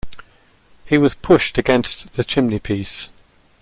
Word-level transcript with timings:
He 0.83 0.97
was 0.97 1.13
pushed 1.13 1.59
against 1.59 2.13
the 2.13 2.23
chimney-piece. 2.23 3.09